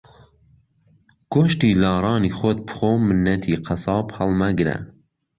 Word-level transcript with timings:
گۆشتی 1.33 1.69
لاڕانی 1.81 2.31
خۆت 2.37 2.57
بخۆ 2.67 2.91
مننەتی 3.07 3.61
قەساب 3.65 4.05
ھەڵمەگرە 4.17 4.77